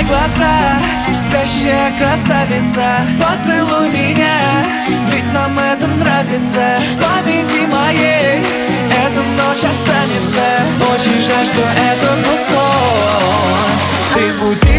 [0.00, 0.78] Закрывай глаза,
[1.14, 2.84] спящая красавица
[3.18, 4.36] Поцелуй меня,
[5.12, 6.78] ведь нам это нравится.
[7.00, 8.42] Памяти моей
[8.90, 10.46] эта ночь останется.
[10.92, 13.70] Очень жаль, что это был сон.
[14.14, 14.69] Ты будешь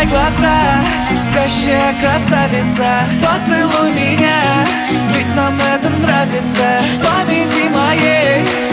[0.00, 0.80] Закрывай глаза,
[1.14, 4.64] спящая красавица Поцелуй меня,
[5.14, 8.69] ведь нам это нравится Повези моей.